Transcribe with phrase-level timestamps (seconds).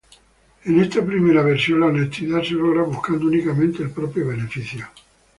[0.65, 4.87] En esta primera versión, la honestidad se logra buscando únicamente el propio beneficio.